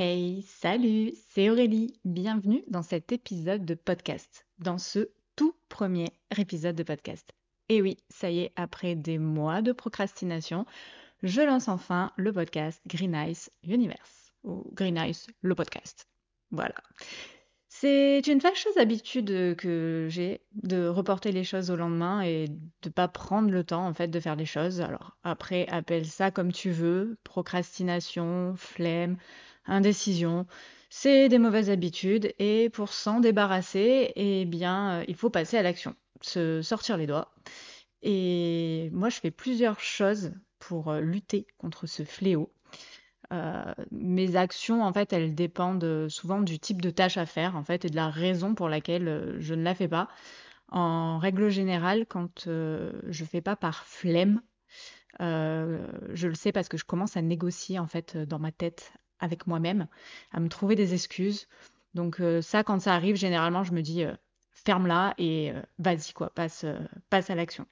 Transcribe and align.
Hey, 0.00 0.42
salut, 0.46 1.12
c'est 1.28 1.50
Aurélie. 1.50 1.98
Bienvenue 2.04 2.62
dans 2.68 2.82
cet 2.82 3.10
épisode 3.10 3.64
de 3.64 3.74
podcast, 3.74 4.46
dans 4.60 4.78
ce 4.78 5.08
tout 5.34 5.56
premier 5.68 6.06
épisode 6.36 6.76
de 6.76 6.84
podcast. 6.84 7.32
Et 7.68 7.82
oui, 7.82 7.96
ça 8.08 8.30
y 8.30 8.42
est, 8.42 8.52
après 8.54 8.94
des 8.94 9.18
mois 9.18 9.60
de 9.60 9.72
procrastination, 9.72 10.66
je 11.24 11.40
lance 11.40 11.66
enfin 11.66 12.12
le 12.14 12.32
podcast 12.32 12.80
Green 12.86 13.12
Ice 13.28 13.50
Universe, 13.64 14.32
ou 14.44 14.70
Green 14.72 14.96
Ice, 15.04 15.26
le 15.42 15.56
podcast. 15.56 16.06
Voilà. 16.52 16.76
C'est 17.66 18.20
une 18.28 18.40
fâcheuse 18.40 18.78
habitude 18.78 19.56
que 19.56 20.06
j'ai 20.08 20.42
de 20.62 20.86
reporter 20.86 21.32
les 21.32 21.42
choses 21.42 21.72
au 21.72 21.76
lendemain 21.76 22.22
et 22.22 22.46
de 22.82 22.88
pas 22.88 23.08
prendre 23.08 23.50
le 23.50 23.64
temps 23.64 23.84
en 23.84 23.94
fait 23.94 24.08
de 24.08 24.20
faire 24.20 24.36
les 24.36 24.46
choses. 24.46 24.80
Alors 24.80 25.16
après, 25.24 25.66
appelle 25.68 26.06
ça 26.06 26.30
comme 26.30 26.52
tu 26.52 26.70
veux, 26.70 27.18
procrastination, 27.24 28.54
flemme, 28.56 29.16
indécision. 29.68 30.46
C'est 30.90 31.28
des 31.28 31.38
mauvaises 31.38 31.70
habitudes 31.70 32.32
et 32.38 32.70
pour 32.70 32.92
s'en 32.92 33.20
débarrasser, 33.20 34.12
eh 34.16 34.44
bien, 34.46 35.00
euh, 35.00 35.04
il 35.06 35.14
faut 35.14 35.30
passer 35.30 35.58
à 35.58 35.62
l'action, 35.62 35.94
se 36.22 36.62
sortir 36.62 36.96
les 36.96 37.06
doigts. 37.06 37.34
Et 38.02 38.90
moi, 38.92 39.10
je 39.10 39.20
fais 39.20 39.30
plusieurs 39.30 39.80
choses 39.80 40.32
pour 40.58 40.88
euh, 40.88 41.00
lutter 41.00 41.46
contre 41.58 41.86
ce 41.86 42.04
fléau. 42.04 42.52
Euh, 43.32 43.74
mes 43.90 44.36
actions, 44.36 44.82
en 44.82 44.92
fait, 44.92 45.12
elles 45.12 45.34
dépendent 45.34 46.08
souvent 46.08 46.40
du 46.40 46.58
type 46.58 46.80
de 46.80 46.90
tâche 46.90 47.18
à 47.18 47.26
faire, 47.26 47.56
en 47.56 47.64
fait, 47.64 47.84
et 47.84 47.90
de 47.90 47.96
la 47.96 48.08
raison 48.08 48.54
pour 48.54 48.70
laquelle 48.70 49.36
je 49.38 49.54
ne 49.54 49.62
la 49.62 49.74
fais 49.74 49.88
pas. 49.88 50.08
En 50.70 51.18
règle 51.18 51.50
générale, 51.50 52.06
quand 52.06 52.44
je 52.46 53.24
fais 53.24 53.40
pas 53.42 53.56
par 53.56 53.84
flemme, 53.84 54.40
je 55.20 56.26
le 56.26 56.34
sais 56.34 56.52
parce 56.52 56.68
que 56.68 56.78
je 56.78 56.84
commence 56.84 57.16
à 57.16 57.22
négocier 57.22 57.78
en 57.78 57.86
fait 57.86 58.16
dans 58.16 58.38
ma 58.38 58.52
tête 58.52 58.92
avec 59.20 59.46
moi-même, 59.46 59.86
à 60.32 60.40
me 60.40 60.48
trouver 60.48 60.74
des 60.74 60.94
excuses. 60.94 61.46
Donc 61.94 62.20
euh, 62.20 62.42
ça, 62.42 62.64
quand 62.64 62.80
ça 62.80 62.94
arrive, 62.94 63.16
généralement, 63.16 63.64
je 63.64 63.72
me 63.72 63.82
dis 63.82 64.04
euh, 64.04 64.14
ferme-la 64.52 65.14
et 65.18 65.52
euh, 65.52 65.60
vas-y 65.78 66.12
quoi, 66.12 66.30
passe, 66.30 66.64
passe 67.10 67.30
à 67.30 67.34
l'action. 67.34 67.66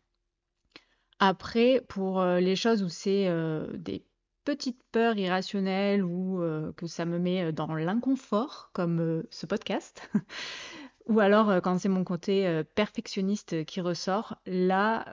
Après, 1.18 1.82
pour 1.88 2.22
les 2.22 2.56
choses 2.56 2.82
où 2.82 2.90
c'est 2.90 3.26
des 3.72 4.04
petites 4.44 4.82
peurs 4.92 5.16
irrationnelles 5.16 6.04
ou 6.04 6.42
que 6.76 6.86
ça 6.86 7.06
me 7.06 7.18
met 7.18 7.54
dans 7.54 7.74
l'inconfort, 7.74 8.68
comme 8.74 9.24
ce 9.30 9.46
podcast, 9.46 10.10
ou 11.06 11.18
alors 11.20 11.62
quand 11.62 11.78
c'est 11.78 11.88
mon 11.88 12.04
côté 12.04 12.62
perfectionniste 12.74 13.64
qui 13.64 13.80
ressort, 13.80 14.36
là, 14.44 15.06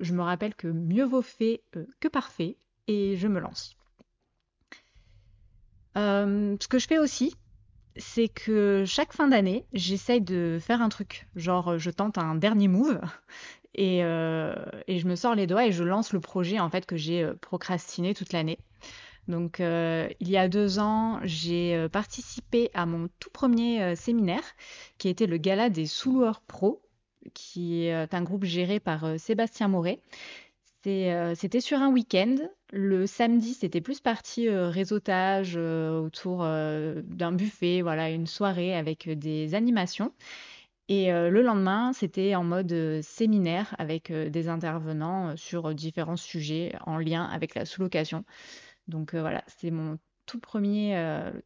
je 0.00 0.12
me 0.12 0.22
rappelle 0.22 0.56
que 0.56 0.66
mieux 0.66 1.04
vaut 1.04 1.22
fait 1.22 1.62
que 2.00 2.08
parfait 2.08 2.56
et 2.88 3.14
je 3.16 3.28
me 3.28 3.38
lance. 3.38 3.76
Euh, 5.96 6.56
ce 6.60 6.68
que 6.68 6.78
je 6.78 6.86
fais 6.86 6.98
aussi, 6.98 7.34
c'est 7.96 8.28
que 8.28 8.84
chaque 8.86 9.12
fin 9.12 9.28
d'année, 9.28 9.66
j'essaye 9.72 10.20
de 10.20 10.58
faire 10.60 10.82
un 10.82 10.88
truc. 10.88 11.28
Genre, 11.36 11.78
je 11.78 11.90
tente 11.90 12.18
un 12.18 12.34
dernier 12.34 12.68
move 12.68 13.00
et, 13.74 14.04
euh, 14.04 14.54
et, 14.88 14.98
je 14.98 15.06
me 15.06 15.14
sors 15.14 15.34
les 15.34 15.46
doigts 15.46 15.66
et 15.66 15.72
je 15.72 15.84
lance 15.84 16.12
le 16.12 16.20
projet 16.20 16.58
en 16.58 16.70
fait 16.70 16.86
que 16.86 16.96
j'ai 16.96 17.22
euh, 17.22 17.34
procrastiné 17.34 18.14
toute 18.14 18.32
l'année. 18.32 18.58
Donc, 19.26 19.60
il 19.60 20.28
y 20.28 20.36
a 20.36 20.48
deux 20.50 20.78
ans, 20.78 21.18
j'ai 21.22 21.88
participé 21.90 22.68
à 22.74 22.84
mon 22.84 23.08
tout 23.20 23.30
premier 23.30 23.96
séminaire, 23.96 24.42
qui 24.98 25.08
était 25.08 25.26
le 25.26 25.38
gala 25.38 25.70
des 25.70 25.86
sous-loueurs 25.86 26.42
pro, 26.42 26.82
qui 27.32 27.84
est 27.86 28.12
un 28.12 28.22
groupe 28.22 28.44
géré 28.44 28.80
par 28.80 29.18
Sébastien 29.18 29.68
Moret. 29.68 30.02
C'était 30.84 31.62
sur 31.62 31.78
un 31.78 31.90
week-end. 31.90 32.36
Le 32.70 33.06
samedi, 33.06 33.54
c'était 33.54 33.80
plus 33.80 34.00
partie 34.00 34.48
euh, 34.48 34.68
réseautage 34.68 35.54
euh, 35.56 35.98
autour 35.98 36.42
euh, 36.42 37.00
d'un 37.06 37.32
buffet, 37.32 37.80
voilà, 37.80 38.10
une 38.10 38.26
soirée 38.26 38.76
avec 38.76 39.08
des 39.08 39.54
animations. 39.54 40.12
Et 40.88 41.10
le 41.10 41.40
lendemain, 41.40 41.94
c'était 41.94 42.34
en 42.34 42.44
mode 42.44 43.00
séminaire 43.00 43.74
avec 43.78 44.12
des 44.12 44.48
intervenants 44.48 45.34
sur 45.34 45.74
différents 45.74 46.18
sujets 46.18 46.74
en 46.84 46.98
lien 46.98 47.24
avec 47.24 47.54
la 47.54 47.64
sous-location. 47.64 48.26
Donc 48.86 49.14
voilà, 49.14 49.42
c'est 49.46 49.70
mon 49.70 49.98
tout 50.26 50.40
premier, 50.40 50.94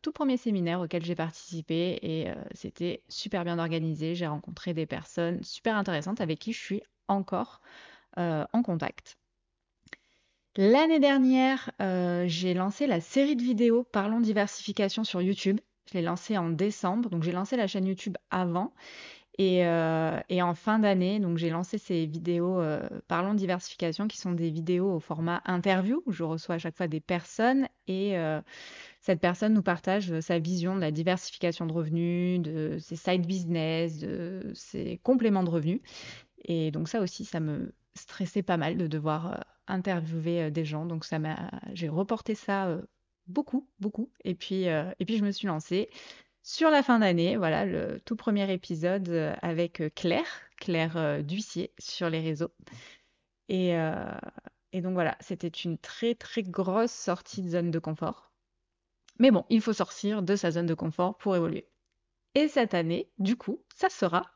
tout 0.02 0.10
premier 0.10 0.38
séminaire 0.38 0.80
auquel 0.80 1.04
j'ai 1.04 1.14
participé 1.14 2.00
et 2.02 2.32
c'était 2.52 3.04
super 3.08 3.44
bien 3.44 3.60
organisé. 3.60 4.16
J'ai 4.16 4.26
rencontré 4.26 4.74
des 4.74 4.86
personnes 4.86 5.40
super 5.44 5.76
intéressantes 5.76 6.20
avec 6.20 6.40
qui 6.40 6.52
je 6.52 6.58
suis 6.58 6.82
encore 7.06 7.60
en 8.16 8.62
contact. 8.64 9.17
L'année 10.60 10.98
dernière, 10.98 11.70
euh, 11.80 12.24
j'ai 12.26 12.52
lancé 12.52 12.88
la 12.88 13.00
série 13.00 13.36
de 13.36 13.42
vidéos 13.42 13.84
Parlons 13.84 14.18
diversification 14.18 15.04
sur 15.04 15.22
YouTube. 15.22 15.60
Je 15.88 15.96
l'ai 15.96 16.02
lancée 16.02 16.36
en 16.36 16.50
décembre, 16.50 17.10
donc 17.10 17.22
j'ai 17.22 17.30
lancé 17.30 17.56
la 17.56 17.68
chaîne 17.68 17.86
YouTube 17.86 18.16
avant. 18.32 18.74
Et, 19.38 19.64
euh, 19.64 20.18
en 20.40 20.54
fin 20.54 20.80
d'année, 20.80 21.20
donc 21.20 21.38
j'ai 21.38 21.48
lancé 21.48 21.78
ces 21.78 22.06
vidéos 22.06 22.58
euh, 22.58 22.80
Parlons 23.06 23.34
diversification, 23.34 24.08
qui 24.08 24.18
sont 24.18 24.32
des 24.32 24.50
vidéos 24.50 24.94
au 24.94 24.98
format 24.98 25.42
interview, 25.44 26.02
où 26.06 26.10
je 26.10 26.24
reçois 26.24 26.56
à 26.56 26.58
chaque 26.58 26.76
fois 26.76 26.88
des 26.88 26.98
personnes 26.98 27.68
et 27.86 28.16
cette 29.00 29.20
personne 29.20 29.54
nous 29.54 29.62
partage 29.62 30.18
sa 30.18 30.40
vision 30.40 30.74
de 30.74 30.80
la 30.80 30.90
diversification 30.90 31.66
de 31.66 31.72
revenus, 31.72 32.40
de 32.40 32.78
ses 32.80 32.96
side 32.96 33.28
business, 33.28 33.98
de 33.98 34.50
ses 34.54 34.98
compléments 35.04 35.44
de 35.44 35.50
revenus. 35.50 35.80
Et 36.44 36.72
donc 36.72 36.88
ça 36.88 37.00
aussi, 37.00 37.24
ça 37.24 37.38
me 37.38 37.72
stressait 37.98 38.42
pas 38.42 38.56
mal 38.56 38.76
de 38.76 38.86
devoir 38.86 39.44
interviewer 39.68 40.44
euh, 40.44 40.50
des 40.50 40.64
gens. 40.64 40.86
Donc 40.86 41.04
ça 41.04 41.18
m'a, 41.18 41.50
j'ai 41.72 41.88
reporté 41.88 42.34
ça 42.34 42.66
euh, 42.68 42.82
beaucoup, 43.26 43.68
beaucoup. 43.78 44.10
Et 44.24 44.34
puis, 44.34 44.68
euh, 44.68 44.90
et 44.98 45.04
puis 45.04 45.18
je 45.18 45.24
me 45.24 45.30
suis 45.30 45.46
lancée 45.46 45.90
sur 46.42 46.70
la 46.70 46.82
fin 46.82 46.98
d'année. 46.98 47.36
Voilà, 47.36 47.64
le 47.64 48.00
tout 48.04 48.16
premier 48.16 48.50
épisode 48.52 49.36
avec 49.42 49.82
Claire, 49.94 50.26
Claire 50.56 51.22
Duissier 51.22 51.72
sur 51.78 52.08
les 52.08 52.20
réseaux. 52.20 52.52
Et, 53.50 53.74
et 54.72 54.80
donc 54.80 54.94
voilà, 54.94 55.16
c'était 55.20 55.48
une 55.48 55.76
très 55.76 56.14
très 56.14 56.42
grosse 56.42 56.92
sortie 56.92 57.42
de 57.42 57.48
zone 57.48 57.70
de 57.70 57.78
confort. 57.78 58.32
Mais 59.18 59.30
bon, 59.30 59.44
il 59.50 59.60
faut 59.60 59.74
sortir 59.74 60.22
de 60.22 60.36
sa 60.36 60.50
zone 60.50 60.66
de 60.66 60.74
confort 60.74 61.18
pour 61.18 61.36
évoluer. 61.36 61.68
Et 62.34 62.48
cette 62.48 62.72
année, 62.72 63.10
du 63.18 63.36
coup, 63.36 63.62
ça 63.74 63.90
sera 63.90 64.30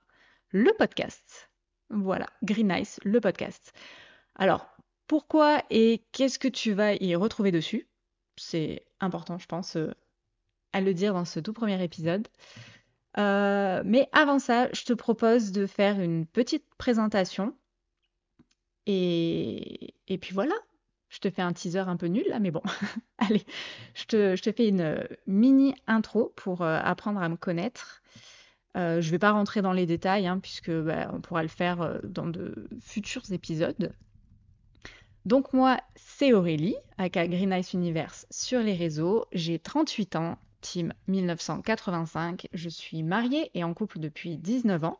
le 0.50 0.72
podcast. 0.76 1.51
Voilà, 1.92 2.26
Green 2.42 2.74
Ice, 2.80 2.98
le 3.04 3.20
podcast. 3.20 3.74
Alors, 4.34 4.66
pourquoi 5.06 5.62
et 5.68 6.02
qu'est-ce 6.12 6.38
que 6.38 6.48
tu 6.48 6.72
vas 6.72 6.94
y 6.94 7.14
retrouver 7.14 7.52
dessus? 7.52 7.86
C'est 8.38 8.86
important, 8.98 9.38
je 9.38 9.46
pense, 9.46 9.76
euh, 9.76 9.92
à 10.72 10.80
le 10.80 10.94
dire 10.94 11.12
dans 11.12 11.26
ce 11.26 11.38
tout 11.38 11.52
premier 11.52 11.82
épisode. 11.84 12.28
Euh, 13.18 13.82
mais 13.84 14.08
avant 14.12 14.38
ça, 14.38 14.72
je 14.72 14.84
te 14.84 14.94
propose 14.94 15.52
de 15.52 15.66
faire 15.66 16.00
une 16.00 16.24
petite 16.24 16.64
présentation. 16.78 17.54
Et, 18.86 19.94
puis 20.20 20.32
voilà, 20.32 20.54
je 21.10 21.18
te 21.18 21.28
fais 21.28 21.42
un 21.42 21.52
teaser 21.52 21.80
un 21.80 21.98
peu 21.98 22.06
nul 22.06 22.24
là, 22.30 22.38
mais 22.38 22.50
bon, 22.50 22.62
allez, 23.18 23.44
je 23.94 24.06
te, 24.06 24.52
fais 24.56 24.68
une 24.68 25.06
mini 25.26 25.74
intro 25.86 26.32
pour 26.36 26.62
euh, 26.62 26.80
apprendre 26.82 27.20
à 27.20 27.28
me 27.28 27.36
connaître. 27.36 28.02
Je 28.74 28.80
ne 28.80 29.10
vais 29.10 29.18
pas 29.18 29.32
rentrer 29.32 29.62
dans 29.62 29.72
les 29.72 29.86
détails, 29.86 30.26
hein, 30.26 30.38
puisque 30.38 30.70
bah, 30.70 31.10
on 31.12 31.20
pourra 31.20 31.42
le 31.42 31.48
faire 31.48 32.00
dans 32.04 32.26
de 32.26 32.68
futurs 32.80 33.30
épisodes. 33.32 33.92
Donc 35.24 35.52
moi, 35.52 35.78
c'est 35.94 36.32
Aurélie, 36.32 36.74
aka 36.98 37.28
Green 37.28 37.52
Ice 37.52 37.74
Universe 37.74 38.26
sur 38.30 38.60
les 38.60 38.74
réseaux. 38.74 39.26
J'ai 39.32 39.58
38 39.58 40.16
ans, 40.16 40.38
team 40.60 40.92
1985. 41.06 42.48
Je 42.52 42.68
suis 42.68 43.02
mariée 43.02 43.50
et 43.54 43.62
en 43.62 43.72
couple 43.72 44.00
depuis 44.00 44.36
19 44.36 44.84
ans. 44.84 44.98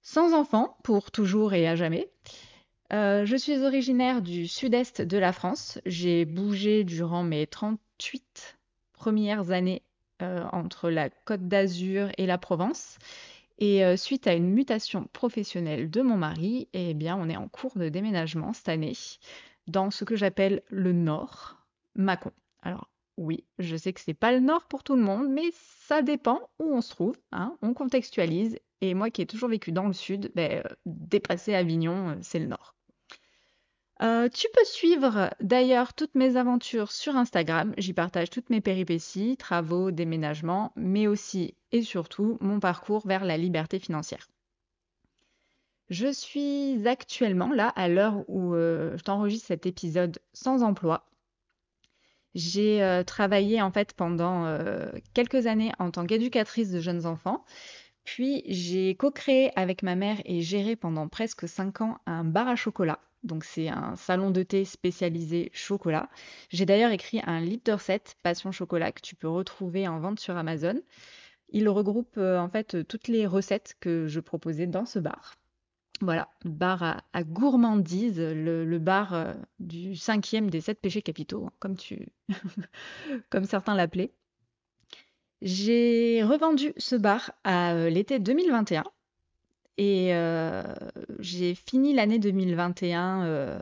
Sans 0.00 0.32
enfant, 0.34 0.78
pour 0.84 1.10
toujours 1.10 1.52
et 1.52 1.68
à 1.68 1.76
jamais. 1.76 2.08
Euh, 2.92 3.26
je 3.26 3.36
suis 3.36 3.58
originaire 3.58 4.22
du 4.22 4.46
sud-est 4.46 5.02
de 5.02 5.18
la 5.18 5.32
France. 5.32 5.78
J'ai 5.84 6.24
bougé 6.24 6.84
durant 6.84 7.24
mes 7.24 7.46
38 7.46 8.56
premières 8.92 9.50
années 9.50 9.82
euh, 9.82 9.95
entre 10.20 10.90
la 10.90 11.10
Côte 11.10 11.46
d'Azur 11.48 12.08
et 12.18 12.26
la 12.26 12.38
Provence. 12.38 12.98
Et 13.58 13.84
euh, 13.84 13.96
suite 13.96 14.26
à 14.26 14.34
une 14.34 14.50
mutation 14.50 15.08
professionnelle 15.12 15.90
de 15.90 16.02
mon 16.02 16.16
mari, 16.16 16.68
eh 16.74 16.94
bien, 16.94 17.16
on 17.16 17.28
est 17.28 17.36
en 17.36 17.48
cours 17.48 17.76
de 17.78 17.88
déménagement 17.88 18.52
cette 18.52 18.68
année 18.68 18.92
dans 19.66 19.90
ce 19.90 20.04
que 20.04 20.16
j'appelle 20.16 20.62
le 20.68 20.92
Nord, 20.92 21.56
Mâcon. 21.94 22.32
Alors 22.62 22.90
oui, 23.16 23.44
je 23.58 23.76
sais 23.76 23.94
que 23.94 24.00
c'est 24.00 24.14
pas 24.14 24.32
le 24.32 24.40
Nord 24.40 24.66
pour 24.66 24.84
tout 24.84 24.94
le 24.94 25.02
monde, 25.02 25.28
mais 25.30 25.50
ça 25.52 26.02
dépend 26.02 26.50
où 26.58 26.74
on 26.74 26.82
se 26.82 26.90
trouve. 26.90 27.16
Hein, 27.32 27.56
on 27.62 27.72
contextualise. 27.72 28.58
Et 28.82 28.92
moi 28.92 29.08
qui 29.08 29.22
ai 29.22 29.26
toujours 29.26 29.48
vécu 29.48 29.72
dans 29.72 29.86
le 29.86 29.94
Sud, 29.94 30.30
ben, 30.34 30.62
euh, 30.64 30.74
dépasser 30.84 31.54
Avignon, 31.54 32.10
euh, 32.10 32.16
c'est 32.20 32.38
le 32.38 32.46
Nord. 32.46 32.75
Euh, 34.02 34.28
tu 34.28 34.46
peux 34.52 34.64
suivre 34.64 35.30
d'ailleurs 35.40 35.94
toutes 35.94 36.14
mes 36.14 36.36
aventures 36.36 36.92
sur 36.92 37.16
Instagram. 37.16 37.72
J'y 37.78 37.94
partage 37.94 38.28
toutes 38.28 38.50
mes 38.50 38.60
péripéties, 38.60 39.36
travaux, 39.38 39.90
déménagements, 39.90 40.72
mais 40.76 41.06
aussi 41.06 41.54
et 41.72 41.82
surtout 41.82 42.36
mon 42.40 42.60
parcours 42.60 43.06
vers 43.06 43.24
la 43.24 43.38
liberté 43.38 43.78
financière. 43.78 44.28
Je 45.88 46.12
suis 46.12 46.86
actuellement 46.86 47.50
là, 47.52 47.68
à 47.68 47.88
l'heure 47.88 48.28
où 48.28 48.54
euh, 48.54 48.96
je 48.98 49.02
t'enregistre 49.02 49.46
cet 49.46 49.64
épisode, 49.64 50.18
sans 50.34 50.62
emploi. 50.62 51.06
J'ai 52.34 52.82
euh, 52.82 53.02
travaillé 53.02 53.62
en 53.62 53.70
fait 53.70 53.94
pendant 53.94 54.58
quelques 55.14 55.46
années 55.46 55.72
en 55.78 55.90
tant 55.90 56.04
qu'éducatrice 56.04 56.70
de 56.70 56.80
jeunes 56.80 57.06
enfants. 57.06 57.44
Puis 58.04 58.42
j'ai 58.46 58.94
co-créé 58.94 59.58
avec 59.58 59.82
ma 59.82 59.94
mère 59.94 60.18
et 60.26 60.42
géré 60.42 60.76
pendant 60.76 61.08
presque 61.08 61.48
5 61.48 61.80
ans 61.80 61.98
un 62.06 62.24
bar 62.24 62.46
à 62.46 62.56
chocolat. 62.56 63.00
Donc 63.22 63.44
c'est 63.44 63.68
un 63.68 63.96
salon 63.96 64.30
de 64.30 64.42
thé 64.42 64.64
spécialisé 64.64 65.50
chocolat. 65.52 66.08
J'ai 66.50 66.66
d'ailleurs 66.66 66.90
écrit 66.90 67.20
un 67.24 67.40
de 67.40 67.72
recettes 67.72 68.16
Passion 68.22 68.52
chocolat 68.52 68.92
que 68.92 69.00
tu 69.00 69.16
peux 69.16 69.28
retrouver 69.28 69.88
en 69.88 69.98
vente 69.98 70.20
sur 70.20 70.36
Amazon. 70.36 70.80
Il 71.48 71.68
regroupe 71.68 72.18
euh, 72.18 72.38
en 72.38 72.48
fait 72.48 72.86
toutes 72.86 73.08
les 73.08 73.26
recettes 73.26 73.76
que 73.80 74.06
je 74.06 74.20
proposais 74.20 74.66
dans 74.66 74.86
ce 74.86 74.98
bar. 74.98 75.36
Voilà, 76.02 76.28
bar 76.44 76.82
à, 77.12 77.24
gourmandise, 77.24 78.20
le, 78.20 78.78
bar 78.78 79.14
euh, 79.14 79.32
du 79.60 79.96
cinquième 79.96 80.50
des 80.50 80.60
sept 80.60 80.78
péchés 80.78 81.00
capitaux, 81.00 81.46
hein, 81.46 81.52
comme 81.58 81.76
certains 83.44 83.74
l'appelaient. 83.74 84.12
J'ai 85.42 86.22
revendu 86.22 86.72
ce 86.76 86.96
bar 86.96 87.32
à 87.44 87.72
euh, 87.74 87.90
l'été 87.90 88.18
2021 88.18 88.84
et 89.78 90.14
euh, 90.14 90.62
j'ai 91.18 91.54
fini 91.54 91.94
l'année 91.94 92.18
2021 92.18 93.58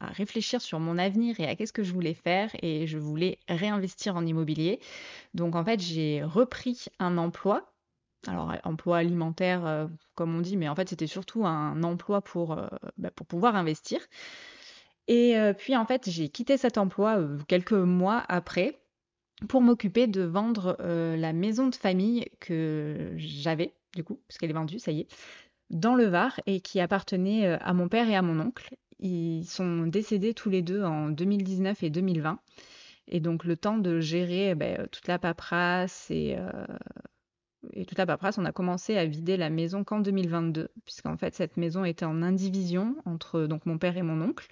à 0.00 0.06
réfléchir 0.06 0.60
sur 0.60 0.78
mon 0.78 0.96
avenir 0.96 1.40
et 1.40 1.46
à 1.48 1.56
qu'est-ce 1.56 1.72
que 1.72 1.82
je 1.82 1.92
voulais 1.92 2.14
faire 2.14 2.50
et 2.62 2.86
je 2.86 2.98
voulais 2.98 3.38
réinvestir 3.48 4.16
en 4.16 4.24
immobilier. 4.24 4.80
Donc 5.34 5.56
en 5.56 5.64
fait, 5.64 5.80
j'ai 5.80 6.22
repris 6.22 6.86
un 6.98 7.18
emploi 7.18 7.72
alors 8.26 8.52
emploi 8.64 8.98
alimentaire, 8.98 9.66
euh, 9.66 9.86
comme 10.14 10.34
on 10.36 10.40
dit, 10.40 10.56
mais 10.56 10.68
en 10.68 10.74
fait 10.74 10.88
c'était 10.88 11.06
surtout 11.06 11.46
un 11.46 11.82
emploi 11.82 12.20
pour, 12.20 12.52
euh, 12.52 12.66
bah, 12.96 13.10
pour 13.10 13.26
pouvoir 13.26 13.54
investir. 13.54 14.00
Et 15.06 15.38
euh, 15.38 15.52
puis 15.52 15.76
en 15.76 15.86
fait 15.86 16.10
j'ai 16.10 16.28
quitté 16.28 16.56
cet 16.56 16.78
emploi 16.78 17.18
quelques 17.46 17.72
mois 17.72 18.24
après 18.28 18.78
pour 19.48 19.62
m'occuper 19.62 20.08
de 20.08 20.22
vendre 20.22 20.76
la 20.80 21.32
maison 21.32 21.68
de 21.68 21.74
famille 21.76 22.28
que 22.40 23.12
j'avais, 23.16 23.72
du 23.94 24.04
coup, 24.04 24.20
parce 24.28 24.38
qu'elle 24.38 24.50
est 24.50 24.54
vendue, 24.54 24.78
ça 24.78 24.92
y 24.92 25.00
est, 25.00 25.08
dans 25.70 25.94
le 25.94 26.04
Var 26.04 26.40
et 26.46 26.60
qui 26.60 26.80
appartenait 26.80 27.46
à 27.46 27.72
mon 27.74 27.88
père 27.88 28.08
et 28.08 28.16
à 28.16 28.22
mon 28.22 28.40
oncle. 28.40 28.76
Ils 29.00 29.44
sont 29.44 29.86
décédés 29.86 30.34
tous 30.34 30.50
les 30.50 30.62
deux 30.62 30.82
en 30.82 31.08
2019 31.08 31.82
et 31.82 31.90
2020. 31.90 32.40
Et 33.08 33.20
donc 33.20 33.44
le 33.44 33.56
temps 33.56 33.78
de 33.78 34.00
gérer 34.00 34.54
bah, 34.54 34.86
toute 34.88 35.06
la 35.06 35.18
paperasse 35.18 36.10
et 36.10 36.36
et 37.72 37.84
toute 37.84 37.98
la 37.98 38.06
paperasse, 38.06 38.38
on 38.38 38.44
a 38.44 38.52
commencé 38.52 38.96
à 38.96 39.04
vider 39.04 39.36
la 39.36 39.50
maison 39.50 39.84
qu'en 39.84 40.00
2022, 40.00 40.70
puisqu'en 40.84 41.16
fait 41.16 41.34
cette 41.34 41.56
maison 41.56 41.84
était 41.84 42.04
en 42.04 42.22
indivision 42.22 42.96
entre 43.04 43.46
donc 43.46 43.66
mon 43.66 43.78
père 43.78 43.96
et 43.96 44.02
mon 44.02 44.20
oncle. 44.22 44.48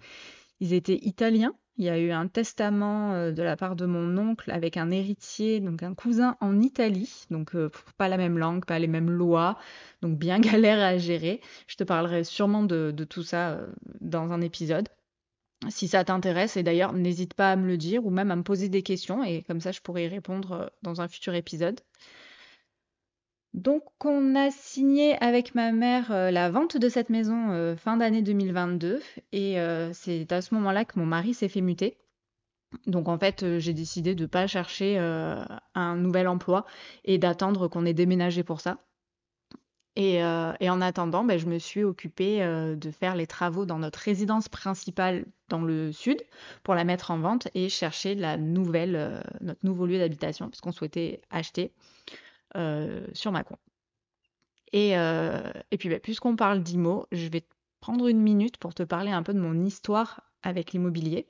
Ils 0.60 0.72
étaient 0.72 0.98
italiens. 1.02 1.54
Il 1.78 1.84
y 1.84 1.90
a 1.90 1.98
eu 1.98 2.10
un 2.10 2.26
testament 2.26 3.12
euh, 3.12 3.32
de 3.32 3.42
la 3.42 3.56
part 3.56 3.76
de 3.76 3.84
mon 3.84 4.16
oncle 4.16 4.50
avec 4.50 4.78
un 4.78 4.90
héritier, 4.90 5.60
donc 5.60 5.82
un 5.82 5.94
cousin 5.94 6.36
en 6.40 6.60
Italie, 6.60 7.26
donc 7.30 7.54
euh, 7.54 7.70
pas 7.98 8.08
la 8.08 8.16
même 8.16 8.38
langue, 8.38 8.64
pas 8.64 8.78
les 8.78 8.86
mêmes 8.86 9.10
lois, 9.10 9.58
donc 10.00 10.18
bien 10.18 10.38
galère 10.40 10.80
à 10.80 10.96
gérer. 10.96 11.42
Je 11.66 11.76
te 11.76 11.84
parlerai 11.84 12.24
sûrement 12.24 12.62
de, 12.62 12.92
tout 13.08 13.22
ça 13.22 13.50
euh, 13.50 13.66
dans 14.00 14.32
un 14.32 14.40
épisode. 14.40 14.88
Si 15.68 15.88
ça 15.88 16.04
t'intéresse, 16.04 16.56
et 16.56 16.62
d'ailleurs 16.62 16.92
n'hésite 16.92 17.34
pas 17.34 17.52
à 17.52 17.56
me 17.56 17.66
le 17.66 17.76
dire 17.76 18.04
ou 18.06 18.10
même 18.10 18.30
à 18.30 18.36
me 18.36 18.42
poser 18.42 18.68
des 18.68 18.82
questions, 18.82 19.22
et 19.22 19.42
comme 19.42 19.60
ça 19.60 19.72
je 19.72 19.80
pourrai 19.80 20.04
y 20.04 20.08
répondre 20.08 20.70
dans 20.82 21.00
un 21.02 21.08
futur 21.08 21.34
épisode. 21.34 21.80
Donc, 23.56 23.84
on 24.04 24.34
a 24.34 24.50
signé 24.50 25.16
avec 25.22 25.54
ma 25.54 25.72
mère 25.72 26.12
euh, 26.12 26.30
la 26.30 26.50
vente 26.50 26.76
de 26.76 26.90
cette 26.90 27.08
maison 27.08 27.52
euh, 27.52 27.74
fin 27.74 27.96
d'année 27.96 28.20
2022 28.20 29.00
et 29.32 29.58
euh, 29.58 29.90
c'est 29.94 30.30
à 30.30 30.42
ce 30.42 30.54
moment-là 30.54 30.84
que 30.84 30.98
mon 30.98 31.06
mari 31.06 31.32
s'est 31.32 31.48
fait 31.48 31.62
muter. 31.62 31.96
Donc 32.86 33.08
en 33.08 33.18
fait, 33.18 33.58
j'ai 33.58 33.72
décidé 33.72 34.14
de 34.14 34.24
ne 34.24 34.26
pas 34.26 34.46
chercher 34.46 34.98
un 34.98 35.96
nouvel 35.96 36.28
emploi 36.28 36.66
et 37.04 37.16
d'attendre 37.16 37.68
qu'on 37.68 37.86
ait 37.86 37.94
déménagé 37.94 38.42
pour 38.42 38.60
ça. 38.60 38.78
Et, 39.94 40.22
en 40.22 40.80
attendant, 40.82 41.24
ben, 41.24 41.38
je 41.38 41.46
me 41.46 41.58
suis 41.58 41.84
occupée 41.84 42.40
de 42.40 42.90
faire 42.90 43.14
les 43.14 43.28
travaux 43.28 43.66
dans 43.66 43.78
notre 43.78 44.00
résidence 44.00 44.48
principale 44.48 45.24
dans 45.48 45.62
le 45.62 45.92
sud 45.92 46.20
pour 46.64 46.74
la 46.74 46.84
mettre 46.84 47.12
en 47.12 47.18
vente 47.18 47.48
et 47.54 47.68
chercher 47.68 48.16
notre 48.16 49.60
nouveau 49.62 49.86
lieu 49.86 49.98
d'habitation 49.98 50.48
puisqu'on 50.48 50.72
souhaitait 50.72 51.22
acheter. 51.30 51.72
Euh, 52.56 53.06
sur 53.12 53.32
ma 53.32 53.44
compte. 53.44 53.60
Et, 54.72 54.96
euh, 54.96 55.52
et 55.70 55.76
puis, 55.76 55.90
bah, 55.90 55.98
puisqu'on 55.98 56.36
parle 56.36 56.62
d'IMO, 56.62 57.06
je 57.12 57.28
vais 57.28 57.44
prendre 57.80 58.08
une 58.08 58.20
minute 58.20 58.56
pour 58.56 58.72
te 58.72 58.82
parler 58.82 59.10
un 59.10 59.22
peu 59.22 59.34
de 59.34 59.38
mon 59.38 59.62
histoire 59.64 60.22
avec 60.42 60.72
l'immobilier. 60.72 61.28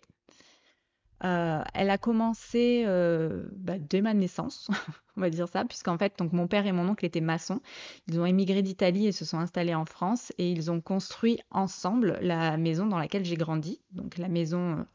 Euh, 1.25 1.63
elle 1.75 1.91
a 1.91 1.99
commencé 1.99 2.85
bah, 3.57 3.79
dès 3.79 4.03
ma 4.03 4.15
naissance, 4.15 4.69
on 5.17 5.21
va 5.21 5.31
dire 5.31 5.49
ça, 5.49 5.65
puisqu'en 5.65 5.99
fait, 5.99 6.17
donc 6.17 6.33
mon 6.33 6.47
père 6.47 6.67
et 6.67 6.73
mon 6.73 6.89
oncle 6.89 7.05
étaient 7.05 7.21
maçons. 7.21 7.61
Ils 8.07 8.21
ont 8.21 8.27
émigré 8.27 8.63
d'Italie 8.63 9.09
et 9.09 9.13
se 9.13 9.25
sont 9.25 9.39
installés 9.39 9.75
en 9.75 9.85
France 9.85 10.33
et 10.39 10.53
ils 10.53 10.71
ont 10.71 10.81
construit 10.81 11.41
ensemble 11.51 12.19
la 12.21 12.57
maison 12.57 12.87
dans 12.87 12.99
laquelle 12.99 13.25
j'ai 13.25 13.37
grandi, 13.37 13.81
donc 13.91 14.17
la 14.19 14.29
maison 14.29 14.87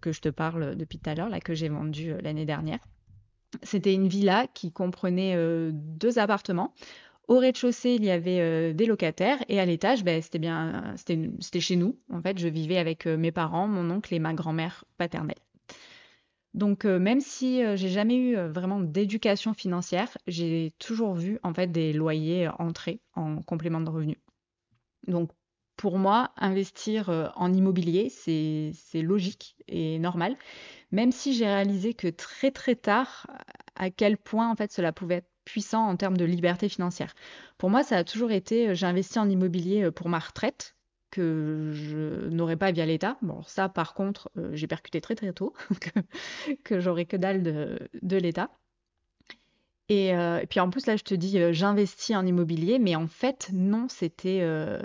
que 0.00 0.12
je 0.12 0.20
te 0.20 0.28
parle 0.28 0.76
depuis 0.76 0.98
tout 0.98 1.10
à 1.10 1.14
l'heure, 1.16 1.28
là 1.28 1.40
que 1.40 1.54
j'ai 1.54 1.68
vendue 1.68 2.14
l'année 2.20 2.46
dernière. 2.46 2.80
C'était 3.62 3.94
une 3.94 4.08
villa 4.08 4.46
qui 4.52 4.72
comprenait 4.72 5.34
euh, 5.36 5.70
deux 5.72 6.18
appartements. 6.18 6.74
Au 7.26 7.38
rez-de-chaussée, 7.38 7.94
il 7.94 8.04
y 8.04 8.10
avait 8.10 8.40
euh, 8.40 8.72
des 8.74 8.86
locataires 8.86 9.42
et 9.48 9.58
à 9.58 9.64
l'étage, 9.64 10.04
ben, 10.04 10.20
c'était 10.20 10.38
bien, 10.38 10.94
c'était 10.96 11.60
chez 11.60 11.76
nous. 11.76 11.98
En 12.12 12.20
fait, 12.20 12.38
je 12.38 12.48
vivais 12.48 12.76
avec 12.76 13.06
euh, 13.06 13.16
mes 13.16 13.32
parents, 13.32 13.66
mon 13.66 13.90
oncle 13.90 14.12
et 14.12 14.18
ma 14.18 14.34
grand-mère 14.34 14.84
paternelle. 14.98 15.38
Donc, 16.52 16.84
même 16.84 17.20
si 17.20 17.62
j'ai 17.74 17.88
jamais 17.88 18.14
eu 18.14 18.36
vraiment 18.36 18.78
d'éducation 18.78 19.54
financière, 19.54 20.16
j'ai 20.28 20.72
toujours 20.78 21.14
vu 21.14 21.40
en 21.42 21.52
fait 21.52 21.66
des 21.66 21.92
loyers 21.92 22.48
entrer 22.60 23.00
en 23.16 23.42
complément 23.42 23.80
de 23.80 23.90
revenus. 23.90 24.18
Donc, 25.08 25.32
pour 25.76 25.98
moi, 25.98 26.30
investir 26.36 27.32
en 27.36 27.52
immobilier, 27.52 28.08
c'est 28.10 29.02
logique 29.02 29.56
et 29.68 29.98
normal 29.98 30.36
même 30.94 31.12
si 31.12 31.34
j'ai 31.34 31.46
réalisé 31.46 31.92
que 31.92 32.08
très 32.08 32.50
très 32.52 32.76
tard, 32.76 33.26
à 33.74 33.90
quel 33.90 34.16
point 34.16 34.50
en 34.50 34.54
fait 34.54 34.72
cela 34.72 34.92
pouvait 34.92 35.16
être 35.16 35.30
puissant 35.44 35.86
en 35.86 35.96
termes 35.96 36.16
de 36.16 36.24
liberté 36.24 36.68
financière. 36.68 37.14
Pour 37.58 37.68
moi, 37.68 37.82
ça 37.82 37.98
a 37.98 38.04
toujours 38.04 38.30
été, 38.30 38.68
euh, 38.68 38.74
j'ai 38.74 38.86
investi 38.86 39.18
en 39.18 39.28
immobilier 39.28 39.82
euh, 39.84 39.90
pour 39.90 40.08
ma 40.08 40.18
retraite, 40.18 40.76
que 41.10 41.70
je 41.74 42.28
n'aurais 42.28 42.56
pas 42.56 42.72
via 42.72 42.86
l'État. 42.86 43.18
Bon, 43.22 43.42
ça, 43.42 43.68
par 43.68 43.92
contre, 43.94 44.30
euh, 44.38 44.50
j'ai 44.54 44.66
percuté 44.66 45.00
très 45.00 45.14
très 45.14 45.32
tôt, 45.32 45.52
que, 45.80 46.00
que 46.62 46.80
j'aurais 46.80 47.04
que 47.04 47.16
dalle 47.16 47.42
de, 47.42 48.16
l'État. 48.16 48.50
Et, 49.88 50.12
puis 50.48 50.60
en 50.60 50.70
plus, 50.70 50.86
là, 50.86 50.96
je 50.96 51.04
te 51.04 51.14
dis, 51.14 51.38
j'investis 51.52 52.16
en 52.16 52.24
immobilier, 52.26 52.78
mais 52.78 52.96
en 52.96 53.06
fait, 53.06 53.50
non, 53.52 53.86
c'était 53.88 54.42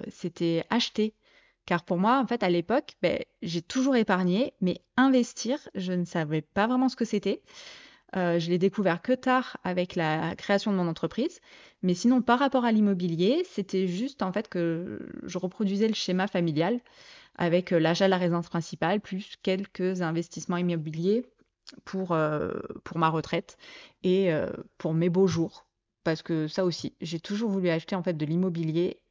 c'était 0.10 0.66
acheté 0.70 1.16
car 1.70 1.84
pour 1.84 2.00
moi, 2.00 2.20
en 2.20 2.26
fait, 2.26 2.42
à 2.42 2.50
l'époque, 2.50 2.94
ben, 3.04 3.24
j'ai 3.44 3.62
toujours 3.62 3.96
épargné, 3.96 4.56
mais 4.60 4.82
investir, 4.98 5.60
je 5.76 5.94
ne 5.94 6.04
savais 6.04 6.42
pas 6.42 6.66
vraiment 6.66 6.90
ce 6.90 6.96
que 6.96 7.06
c'était. 7.06 7.44
Euh, 8.16 8.40
je 8.40 8.50
l'ai 8.50 8.58
découvert 8.58 9.04
que 9.04 9.14
tard 9.14 9.58
avec 9.64 9.96
la 9.96 10.36
création 10.36 10.72
de 10.72 10.78
mon 10.78 10.88
entreprise. 10.88 11.40
Mais 11.84 11.94
sinon, 11.94 12.24
par 12.24 12.40
rapport 12.40 12.66
à 12.66 12.72
l'immobilier, 12.72 13.46
c'était 13.48 13.86
juste 13.86 14.24
en 14.24 14.34
fait 14.34 14.50
que 14.50 15.12
je 15.22 15.38
reproduisais 15.38 15.88
le 15.88 15.94
schéma 15.94 16.26
familial 16.26 16.80
avec 17.36 17.72
euh, 17.72 17.80
l'achat 17.80 18.06
de 18.06 18.10
la 18.10 18.18
résidence 18.18 18.50
principale 18.50 19.00
plus 19.00 19.36
quelques 19.44 20.02
investissements 20.02 20.58
immobiliers 20.58 21.24
pour, 21.86 22.12
euh, 22.12 22.52
pour 22.84 22.98
ma 22.98 23.10
retraite 23.10 23.58
et 24.04 24.32
pour 24.78 24.94
mes 24.94 25.10
beaux 25.10 25.28
jours. 25.28 25.66
Parce 26.04 26.22
que 26.22 26.48
ça 26.48 26.66
aussi, 26.66 26.96
j'ai 27.02 27.20
toujours 27.20 27.50
voulu 27.50 27.70
acheter 27.70 27.96
en 27.96 28.04
fait 28.04 28.14
de 28.14 28.26
l'immobilier 28.26 29.02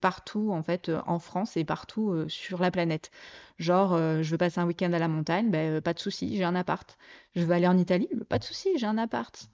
partout 0.00 0.50
en 0.52 0.62
fait 0.62 0.88
euh, 0.88 1.00
en 1.06 1.18
France 1.18 1.56
et 1.56 1.64
partout 1.64 2.10
euh, 2.10 2.28
sur 2.28 2.60
la 2.60 2.70
planète. 2.70 3.10
Genre, 3.58 3.94
euh, 3.94 4.22
je 4.22 4.30
veux 4.30 4.38
passer 4.38 4.60
un 4.60 4.66
week-end 4.66 4.92
à 4.92 4.98
la 4.98 5.08
montagne, 5.08 5.50
ben, 5.50 5.80
pas 5.80 5.94
de 5.94 5.98
souci, 5.98 6.36
j'ai 6.36 6.44
un 6.44 6.54
appart. 6.54 6.96
Je 7.34 7.44
veux 7.44 7.52
aller 7.52 7.66
en 7.66 7.78
Italie, 7.78 8.08
ben, 8.12 8.24
pas 8.24 8.38
de 8.38 8.44
souci, 8.44 8.68
j'ai 8.76 8.86
un 8.86 8.98
appart. 8.98 9.48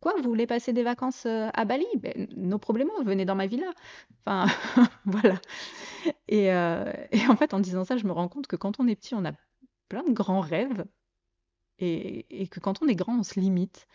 quoi, 0.00 0.14
vous 0.16 0.24
voulez 0.24 0.46
passer 0.46 0.72
des 0.72 0.82
vacances 0.82 1.26
à 1.26 1.64
Bali? 1.64 1.86
Ben, 1.98 2.26
Nos 2.36 2.58
problèmes, 2.58 2.88
venez 3.04 3.24
dans 3.24 3.34
ma 3.36 3.46
villa. 3.46 3.70
Enfin, 4.26 4.46
voilà. 5.04 5.40
Et, 6.28 6.46
et, 6.46 7.28
en 7.28 7.36
fait, 7.36 7.54
en 7.54 7.60
disant 7.60 7.84
ça, 7.84 7.96
je 7.96 8.06
me 8.06 8.12
rends 8.12 8.28
compte 8.28 8.46
que 8.46 8.56
quand 8.56 8.80
on 8.80 8.88
est 8.88 8.96
petit, 8.96 9.14
on 9.14 9.24
a 9.24 9.32
plein 9.88 10.02
de 10.04 10.12
grands 10.12 10.40
rêves 10.40 10.84
et, 11.78 12.48
que 12.48 12.60
quand 12.60 12.82
on 12.82 12.88
est 12.88 12.94
grand, 12.94 13.18
on 13.18 13.22
se 13.22 13.40
limite. 13.40 13.86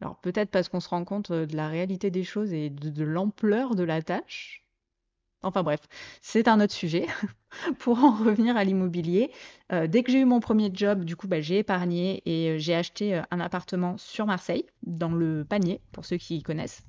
Alors 0.00 0.18
peut-être 0.20 0.50
parce 0.50 0.68
qu'on 0.68 0.80
se 0.80 0.88
rend 0.88 1.04
compte 1.04 1.32
de 1.32 1.56
la 1.56 1.68
réalité 1.68 2.10
des 2.10 2.24
choses 2.24 2.52
et 2.52 2.70
de 2.70 3.04
l'ampleur 3.04 3.76
de 3.76 3.84
la 3.84 4.02
tâche, 4.02 4.62
Enfin 5.42 5.62
bref, 5.62 5.80
c'est 6.20 6.46
un 6.48 6.60
autre 6.60 6.72
sujet. 6.72 7.06
Pour 7.78 7.98
en 8.02 8.12
revenir 8.12 8.56
à 8.56 8.64
l'immobilier, 8.64 9.30
euh, 9.72 9.86
dès 9.86 10.02
que 10.02 10.12
j'ai 10.12 10.20
eu 10.20 10.24
mon 10.24 10.40
premier 10.40 10.70
job, 10.72 11.04
du 11.04 11.16
coup, 11.16 11.28
bah, 11.28 11.40
j'ai 11.40 11.58
épargné 11.58 12.22
et 12.24 12.50
euh, 12.50 12.58
j'ai 12.58 12.74
acheté 12.74 13.14
euh, 13.14 13.22
un 13.30 13.40
appartement 13.40 13.98
sur 13.98 14.24
Marseille, 14.24 14.64
dans 14.84 15.10
le 15.10 15.44
panier, 15.44 15.80
pour 15.92 16.04
ceux 16.04 16.16
qui 16.16 16.42
connaissent. 16.42 16.82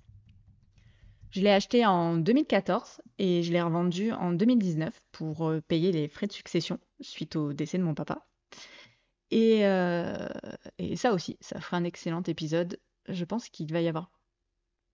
Je 1.31 1.41
l'ai 1.41 1.49
acheté 1.49 1.85
en 1.85 2.15
2014 2.15 3.01
et 3.17 3.41
je 3.41 3.51
l'ai 3.51 3.61
revendu 3.61 4.11
en 4.11 4.33
2019 4.33 4.93
pour 5.11 5.51
payer 5.67 5.91
les 5.91 6.07
frais 6.07 6.27
de 6.27 6.31
succession 6.31 6.79
suite 7.01 7.35
au 7.35 7.53
décès 7.53 7.79
de 7.79 7.83
mon 7.83 7.95
papa. 7.95 8.23
Et, 9.35 9.61
et 10.77 10.95
ça 10.95 11.11
aussi, 11.13 11.37
ça 11.41 11.59
fera 11.59 11.77
un 11.77 11.83
excellent 11.83 12.21
épisode. 12.23 12.79
Je 13.09 13.25
pense 13.25 13.49
qu'il 13.49 13.71
va 13.73 13.81
y 13.81 13.87
avoir 13.87 14.11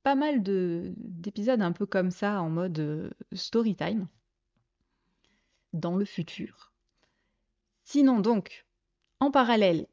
pas 0.04 0.16
mal 0.16 0.42
d'épisodes 0.42 1.62
un 1.62 1.74
peu 1.74 1.86
comme 1.86 2.10
ça 2.10 2.42
en 2.42 2.50
mode 2.50 3.14
story 3.34 3.76
time 3.76 4.08
dans 5.74 5.96
le 5.98 6.06
futur. 6.06 6.72
Sinon 7.84 8.20
donc, 8.20 8.66
en 9.20 9.32
parallèle, 9.32 9.88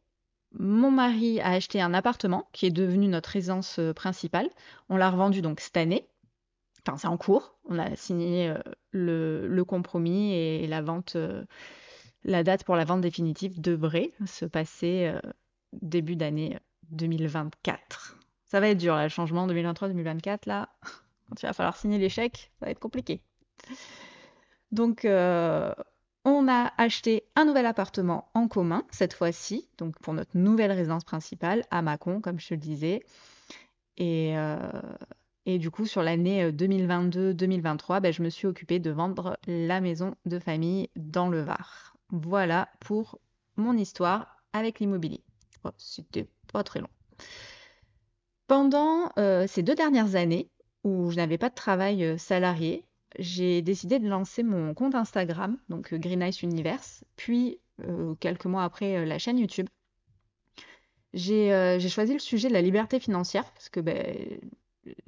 mon 0.53 0.91
mari 0.91 1.41
a 1.41 1.51
acheté 1.51 1.81
un 1.81 1.95
appartement 1.95 2.49
qui 2.53 2.67
est 2.67 2.71
devenu 2.71 3.09
notre 3.09 3.31
résidence 3.31 3.79
euh, 3.79 3.93
principale. 3.93 4.49
On 4.89 4.97
l'a 4.97 5.11
revendu 5.11 5.43
donc 5.43 5.61
cette 5.61 5.77
année. 5.77 6.09
Enfin, 6.87 6.97
c'est 6.97 7.09
en 7.09 7.17
cours. 7.17 7.57
On 7.65 7.79
a 7.79 7.95
signé 7.97 8.49
euh, 8.49 8.59
le, 8.93 9.65
compromis 9.65 10.35
et 10.35 10.67
la 10.67 10.83
vente, 10.83 11.17
euh, 11.17 11.45
la 12.27 12.43
date 12.43 12.65
pour 12.65 12.77
la 12.77 12.85
vente 12.85 13.01
définitive 13.01 13.61
devrait 13.61 14.13
se 14.27 14.45
passer 14.45 15.13
début 15.73 16.17
d'année 16.17 16.59
2024. 16.91 18.19
Ça 18.45 18.61
va 18.61 18.69
être 18.69 18.79
dur, 18.79 18.97
le 18.97 19.09
changement 19.09 19.47
2023-2024, 19.47 20.41
là, 20.47 20.69
quand 21.29 21.43
il 21.43 21.47
va 21.47 21.53
falloir 21.53 21.77
signer 21.77 21.99
les 21.99 22.09
chèques, 22.09 22.51
ça 22.59 22.67
va 22.67 22.73
être 22.73 22.81
compliqué. 22.81 23.23
Donc, 24.73 25.07
on 26.29 26.49
a 26.49 26.73
acheté 26.77 27.23
un 27.37 27.45
nouvel 27.45 27.67
appartement 27.67 28.29
en 28.35 28.49
commun 28.49 28.83
cette 28.91 29.13
fois-ci, 29.13 29.69
donc 29.79 29.97
pour 30.01 30.13
notre 30.13 30.37
nouvelle 30.37 30.73
résidence 30.73 31.05
principale 31.05 31.63
à 31.71 31.83
Mâcon, 31.83 32.21
comme 32.21 32.41
je 32.41 32.49
te 32.49 32.55
le 32.55 32.59
disais. 32.61 33.05
Et, 33.97 34.37
euh, 34.37 34.59
du 35.47 35.71
coup, 35.71 35.87
sur 35.87 36.03
l'année 36.03 36.51
2022-2023, 36.51 38.01
ben, 38.01 38.13
je 38.13 38.25
me 38.25 38.29
suis 38.29 38.49
occupée 38.49 38.81
de 38.81 38.91
vendre 38.91 39.39
la 39.47 39.81
maison 39.81 40.17
de 40.25 40.41
famille 40.41 40.91
dans 40.97 41.29
le 41.29 41.43
Var. 41.43 41.96
Voilà 42.11 42.69
pour 42.81 43.19
mon 43.57 43.77
histoire 43.77 44.37
avec 44.53 44.81
l'immobilier. 44.81 45.23
Oh, 45.65 45.71
c'était 45.77 46.29
pas 46.53 46.63
très 46.63 46.81
long. 46.81 46.89
Pendant 48.47 49.11
euh, 49.19 49.47
ces 49.49 49.63
deux 49.63 49.75
dernières 49.75 50.15
années 50.15 50.51
où 50.85 51.11
je 51.11 51.17
n'avais 51.17 51.39
pas 51.39 51.49
de 51.49 51.55
travail 51.55 52.05
euh, 52.05 52.17
salarié, 52.17 52.85
j'ai 53.19 53.61
décidé 53.61 53.99
de 53.99 54.09
lancer 54.09 54.45
mon 54.45 54.73
compte 54.73 54.95
Instagram, 54.95 55.59
donc 55.69 55.93
euh, 55.93 55.99
Green 55.99 56.23
Ice 56.23 56.43
Universe, 56.43 57.05
puis 57.17 57.59
quelques 58.21 58.47
mois 58.47 58.65
après 58.65 59.05
la 59.05 59.19
chaîne 59.19 59.39
YouTube. 59.39 59.67
J'ai 61.13 61.79
choisi 61.91 62.15
le 62.15 62.19
sujet 62.19 62.49
de 62.49 62.55
la 62.55 62.63
liberté 62.63 62.99
financière 62.99 63.45
parce 63.53 63.69
que 63.69 63.81
ben, 63.81 64.41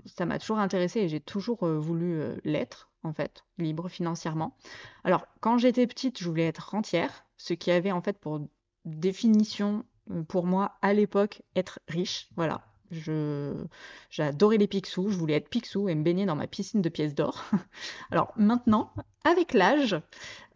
ça 0.05 0.27
m'a 0.27 0.39
toujours 0.39 0.59
intéressé 0.59 1.01
et 1.01 1.09
j'ai 1.09 1.19
toujours 1.19 1.67
voulu 1.67 2.21
l'être, 2.45 2.88
en 3.03 3.13
fait, 3.13 3.45
libre 3.59 3.89
financièrement. 3.89 4.57
Alors, 5.05 5.27
quand 5.41 5.59
j'étais 5.59 5.87
petite, 5.87 6.19
je 6.19 6.29
voulais 6.29 6.47
être 6.47 6.71
rentière, 6.71 7.25
ce 7.37 7.55
qui 7.55 7.71
avait 7.71 7.93
en 7.93 8.03
fait 8.03 8.19
pour 8.19 8.41
définition 8.85 9.85
pour 10.29 10.47
moi 10.47 10.79
à 10.83 10.93
l'époque 10.95 11.43
être 11.55 11.81
riche. 11.89 12.29
Voilà, 12.37 12.63
j'adorais 14.11 14.57
les 14.57 14.67
Picsou, 14.67 15.11
je 15.11 15.17
voulais 15.17 15.35
être 15.35 15.49
Picsou 15.49 15.89
et 15.89 15.95
me 15.95 16.03
baigner 16.03 16.27
dans 16.27 16.37
ma 16.37 16.47
piscine 16.47 16.83
de 16.83 16.89
pièces 16.89 17.15
d'or. 17.15 17.45
Alors 18.11 18.33
maintenant, 18.37 18.93
avec 19.25 19.53
l'âge, 19.53 20.01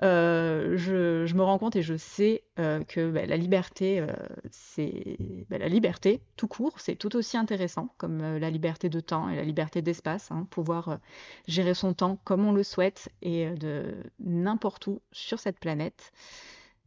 euh, 0.02 0.76
je, 0.76 1.34
me 1.34 1.42
rends 1.42 1.58
compte 1.58 1.76
et 1.76 1.82
je 1.82 1.96
sais 1.96 2.44
euh, 2.58 2.82
que 2.84 3.10
bah, 3.10 3.26
la 3.26 3.36
liberté, 3.36 4.00
euh, 4.00 4.06
c'est 4.50 5.16
bah, 5.50 5.58
la 5.58 5.68
liberté 5.68 6.22
tout 6.36 6.48
court, 6.48 6.80
c'est 6.80 6.96
tout 6.96 7.14
aussi 7.16 7.36
intéressant 7.36 7.94
comme 7.98 8.38
la 8.38 8.50
liberté 8.50 8.88
de 8.88 9.00
temps 9.00 9.28
et 9.28 9.36
la 9.36 9.44
liberté 9.44 9.82
d'espace, 9.82 10.30
hein, 10.30 10.46
pouvoir 10.50 10.98
gérer 11.46 11.74
son 11.74 11.92
temps 11.94 12.18
comme 12.24 12.46
on 12.46 12.52
le 12.52 12.62
souhaite 12.62 13.10
et 13.20 13.50
de 13.50 13.94
n'importe 14.20 14.86
où 14.86 15.00
sur 15.12 15.38
cette 15.38 15.60
planète. 15.60 16.12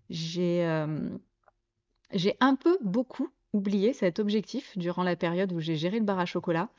J'ai 0.09 0.85
j'ai 2.11 2.37
un 2.39 2.55
peu 2.55 2.77
beaucoup 2.81 3.29
oublié 3.55 3.93
cet 3.93 4.19
objectif 4.19 4.77
durant 4.77 5.03
la 5.03 5.15
période 5.15 5.53
où 5.53 5.61
j'ai 5.61 5.77
géré 5.77 5.99
le 5.99 6.05
bar 6.05 6.19
à 6.19 6.25
chocolat. 6.25 6.69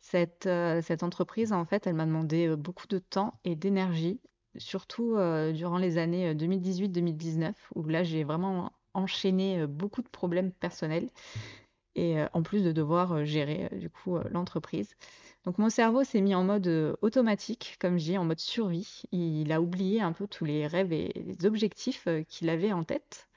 Cette, 0.00 0.46
euh, 0.46 0.82
entreprise, 1.00 1.52
en 1.52 1.64
fait, 1.64 1.86
elle 1.86 1.94
m'a 1.94 2.06
demandé 2.06 2.48
euh, 2.48 2.56
beaucoup 2.56 2.88
de 2.88 2.98
temps 2.98 3.34
et 3.44 3.54
d'énergie, 3.54 4.20
surtout 4.58 5.14
euh, 5.14 5.52
durant 5.52 5.78
les 5.78 5.96
années 5.96 6.34
2018-2019, 6.34 7.54
où 7.76 7.84
là, 7.84 8.02
j'ai 8.02 8.24
vraiment 8.24 8.72
enchaîné 8.94 9.66
beaucoup 9.66 10.02
de 10.02 10.08
problèmes 10.08 10.52
personnels 10.52 11.08
et 11.96 12.16
en 12.32 12.42
plus 12.42 12.64
de 12.64 12.72
devoir 12.72 13.24
gérer 13.24 13.68
du 13.72 13.88
coup 13.88 14.16
l'entreprise. 14.30 14.94
Donc 15.44 15.58
mon 15.58 15.68
cerveau 15.68 16.04
s'est 16.04 16.20
mis 16.20 16.34
en 16.34 16.44
mode 16.44 16.96
automatique, 17.02 17.76
comme 17.80 17.98
je 17.98 18.04
dis, 18.04 18.18
en 18.18 18.24
mode 18.24 18.38
survie. 18.38 19.02
Il 19.10 19.50
a 19.52 19.60
oublié 19.60 20.00
un 20.00 20.12
peu 20.12 20.28
tous 20.28 20.44
les 20.44 20.66
rêves 20.68 20.92
et 20.92 21.12
les 21.14 21.44
objectifs 21.46 22.06
qu'il 22.28 22.50
avait 22.50 22.72
en 22.72 22.84
tête. 22.84 23.28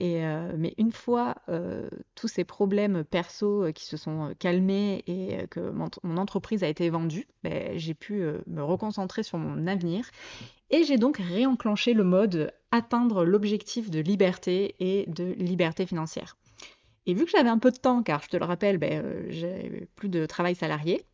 Euh, 0.00 0.52
mais 0.56 0.74
une 0.76 0.90
fois 0.90 1.36
euh, 1.48 1.88
tous 2.16 2.26
ces 2.26 2.42
problèmes 2.42 3.04
perso 3.04 3.66
euh, 3.66 3.72
qui 3.72 3.84
se 3.84 3.96
sont 3.96 4.34
calmés 4.40 5.04
et 5.06 5.46
que 5.48 5.70
mon, 5.70 6.16
entreprise 6.16 6.64
a 6.64 6.68
été 6.68 6.90
vendue, 6.90 7.28
ben, 7.44 7.78
j'ai 7.78 7.94
pu 7.94 8.24
me 8.46 8.62
reconcentrer 8.62 9.22
sur 9.22 9.38
mon 9.38 9.66
avenir. 9.66 10.10
Et 10.70 10.84
j'ai 10.84 10.96
donc 10.96 11.18
réenclenché 11.18 11.94
le 11.94 12.04
mode 12.04 12.52
atteindre 12.72 13.24
l'objectif 13.24 13.90
de 13.90 14.00
liberté 14.00 14.74
et 14.80 15.04
de 15.06 15.24
liberté 15.24 15.86
financière. 15.86 16.36
Et 17.06 17.14
vu 17.14 17.24
que 17.24 17.30
j'avais 17.30 17.50
un 17.50 17.58
peu 17.58 17.70
de 17.70 17.76
temps, 17.76 18.02
car 18.02 18.22
je 18.22 18.28
te 18.28 18.36
le 18.36 18.44
rappelle, 18.44 18.78
ben, 18.78 19.26
j'ai 19.28 19.88
plus 19.94 20.08
de 20.08 20.26
travail 20.26 20.54
salarié, 20.54 21.04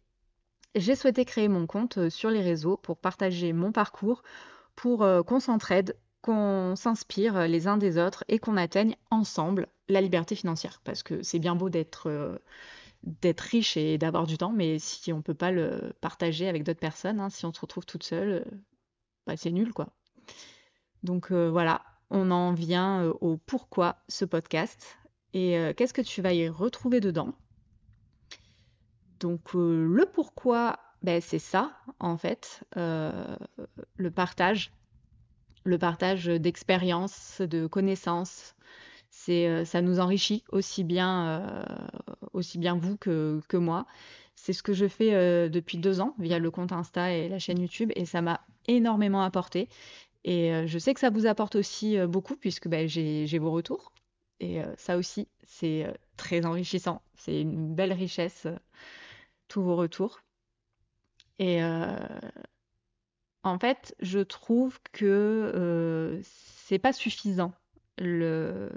j'ai 0.77 0.95
souhaité 0.95 1.25
créer 1.25 1.49
mon 1.49 1.67
compte 1.67 2.09
sur 2.09 2.31
les 2.31 2.41
réseaux 2.41 2.77
pour 2.77 2.97
partager 2.97 3.53
mon 3.53 3.73
parcours, 3.73 4.23
pour 4.77 5.05
qu'on 5.27 5.41
s'entraide 5.41 5.97
qu'on 6.23 6.75
s'inspire 6.77 7.49
les 7.49 7.67
uns 7.67 7.79
des 7.79 7.99
autres 7.99 8.25
et 8.29 8.39
qu'on 8.39 8.57
atteigne 8.57 8.97
ensemble 9.11 9.69
la 9.89 10.01
liberté 10.01 10.35
financière. 10.35 10.81
Parce 10.85 11.03
que 11.03 11.23
c'est 11.23 11.39
bien 11.39 11.55
beau 11.55 11.71
d'être 11.71 12.09
euh, 12.09 12.39
riche 13.39 13.77
et 13.77 13.99
d'avoir 13.99 14.27
du 14.27 14.39
temps, 14.39 14.53
mais 14.53 14.79
si 14.79 15.13
on 15.13 15.19
ne 15.19 15.23
peut 15.23 15.35
pas 15.35 15.51
le 15.51 15.93
partager 16.01 16.49
avec 16.49 16.65
d'autres 16.65 16.81
personnes, 16.81 17.21
hein, 17.21 17.31
si 17.31 17.45
on 17.47 17.53
se 17.53 17.61
retrouve 17.61 17.87
toute 17.87 18.05
seule, 18.05 18.45
euh, 18.47 18.57
bah, 19.27 19.37
c'est 19.37 19.51
nul 19.51 19.73
quoi. 19.73 19.89
Donc 21.03 21.33
euh, 21.33 21.51
voilà, 21.51 21.83
on 22.11 22.31
en 22.31 22.53
vient 22.53 23.05
au 23.21 23.37
pourquoi 23.37 23.97
ce 24.09 24.25
podcast 24.25 24.99
et 25.33 25.55
qu'est-ce 25.77 25.95
que 25.95 26.03
tu 26.03 26.23
vas 26.23 26.33
y 26.33 26.49
retrouver 26.49 26.99
dedans? 26.99 27.33
Donc 29.21 29.55
le 29.55 30.05
pourquoi, 30.13 30.81
ben, 31.03 31.21
c'est 31.21 31.39
ça 31.39 31.73
en 32.01 32.17
fait, 32.17 32.65
le 32.75 34.11
partage 34.11 34.73
le 35.65 35.79
partage 35.79 36.27
d'expériences, 36.27 37.41
de 37.41 37.67
connaissances. 37.67 38.55
C'est, 39.11 39.49
euh, 39.49 39.65
ça 39.65 39.83
nous 39.83 40.01
enrichit 40.01 40.45
aussi 40.51 40.85
bien, 40.85 41.27
euh, 41.29 41.65
aussi 42.33 42.59
bien 42.59 42.77
vous 42.77 42.97
que, 42.97 43.41
que 43.49 43.57
moi. 43.57 43.87
C'est 44.37 44.53
ce 44.53 44.63
que 44.63 44.73
je 44.73 44.89
fais 44.89 45.15
euh, 45.15 45.49
depuis 45.49 45.79
deux 45.79 46.01
ans 46.01 46.15
via 46.19 46.39
le 46.39 46.51
compte 46.51 46.73
Insta 46.73 47.13
et 47.13 47.29
la 47.29 47.39
chaîne 47.39 47.61
YouTube 47.61 47.93
et 47.97 48.07
ça 48.07 48.23
m'a 48.23 48.41
énormément 48.69 49.23
apporté. 49.23 49.69
Et 50.25 50.67
je 50.67 50.79
sais 50.79 50.93
que 50.93 51.01
ça 51.01 51.09
vous 51.09 51.27
apporte 51.27 51.57
aussi 51.57 51.97
beaucoup 52.07 52.37
puisque 52.37 52.71
j'ai, 52.87 53.27
j'ai 53.27 53.39
vos 53.39 53.51
retours. 53.51 53.93
Et 54.39 54.61
ça 54.77 54.99
aussi, 54.99 55.29
c'est 55.45 55.87
très 56.19 56.45
enrichissant. 56.45 57.01
C'est 57.15 57.41
une 57.41 57.75
belle 57.75 57.95
richesse, 57.95 58.47
tous 59.49 59.63
vos 59.63 59.77
retours. 59.77 60.21
Et 61.39 61.63
en 63.43 63.59
fait, 63.59 63.95
je 64.01 64.19
trouve 64.21 64.79
que 64.93 65.07
euh, 65.55 66.21
c'est 66.23 66.79
pas 66.79 66.93
suffisant 66.93 67.53
le, 67.99 68.71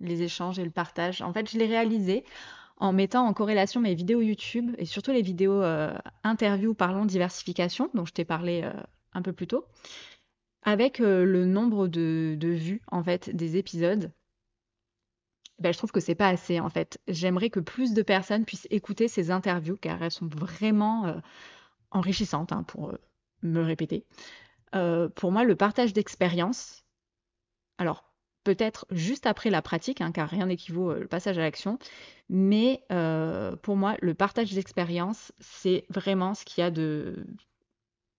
les 0.00 0.22
échanges 0.22 0.58
et 0.58 0.64
le 0.64 0.70
partage. 0.70 1.20
En 1.22 1.32
fait, 1.32 1.50
je 1.50 1.58
l'ai 1.58 1.66
réalisé 1.66 2.24
en 2.78 2.92
mettant 2.92 3.26
en 3.26 3.34
corrélation 3.34 3.80
mes 3.80 3.94
vidéos 3.94 4.22
YouTube 4.22 4.74
et 4.78 4.86
surtout 4.86 5.10
les 5.10 5.22
vidéos 5.22 5.62
euh, 5.62 5.92
interviews 6.24 6.74
parlons 6.74 7.04
diversification 7.04 7.90
dont 7.92 8.06
je 8.06 8.12
t'ai 8.12 8.24
parlé 8.24 8.62
euh, 8.64 8.72
un 9.12 9.22
peu 9.22 9.32
plus 9.32 9.48
tôt, 9.48 9.66
avec 10.62 10.98
le 10.98 11.44
nombre 11.44 11.88
de, 11.88 12.36
vues 12.40 12.82
en 12.88 13.02
fait 13.02 13.34
des 13.34 13.56
épisodes. 13.56 14.12
Ben, 15.58 15.72
je 15.72 15.78
trouve 15.78 15.90
que 15.90 16.00
c'est 16.00 16.14
pas 16.14 16.28
assez 16.28 16.60
en 16.60 16.70
fait. 16.70 17.00
J'aimerais 17.08 17.50
que 17.50 17.58
plus 17.58 17.92
de 17.92 18.02
personnes 18.02 18.44
puissent 18.44 18.68
écouter 18.70 19.08
ces 19.08 19.30
interviews 19.32 19.76
car 19.76 20.00
elles 20.02 20.12
sont 20.12 20.28
vraiment 20.28 21.20
enrichissantes 21.90 22.52
hein, 22.52 22.62
pour 22.62 22.92
me 23.42 23.62
répéter. 23.62 24.04
Euh, 24.74 25.08
pour 25.08 25.32
moi, 25.32 25.44
le 25.44 25.56
partage 25.56 25.92
d'expérience, 25.92 26.84
alors 27.78 28.04
peut-être 28.44 28.86
juste 28.90 29.26
après 29.26 29.50
la 29.50 29.62
pratique, 29.62 30.00
hein, 30.00 30.12
car 30.12 30.28
rien 30.28 30.46
n'équivaut 30.46 30.90
euh, 30.90 31.00
le 31.00 31.08
passage 31.08 31.38
à 31.38 31.42
l'action, 31.42 31.78
mais 32.28 32.84
euh, 32.92 33.56
pour 33.56 33.76
moi, 33.76 33.96
le 34.00 34.14
partage 34.14 34.52
d'expérience, 34.52 35.32
c'est 35.40 35.84
vraiment 35.90 36.34
ce 36.34 36.44
qui 36.44 36.62
a 36.62 36.70
de 36.70 37.26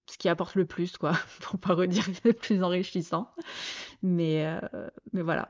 ce 0.07 0.17
qui 0.17 0.27
apporte 0.27 0.55
le 0.55 0.65
plus, 0.65 0.97
quoi, 0.97 1.11
pour 1.41 1.59
pas 1.59 1.75
redire 1.75 2.03
le 2.23 2.33
plus 2.33 2.63
enrichissant. 2.63 3.31
Mais, 4.01 4.43
mais 5.13 5.21
voilà. 5.21 5.49